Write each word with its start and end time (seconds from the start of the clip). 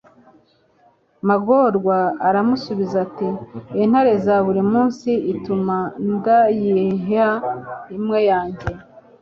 magorwa 1.27 1.97
aramusubiza 2.27 2.95
ati 3.07 3.27
intare 3.83 4.09
iza 4.17 4.35
buri 4.45 4.61
munsi 4.71 5.09
ituma 5.33 5.75
ndayiha 6.13 7.29
imwe 7.97 8.19
yanjye 8.29 8.67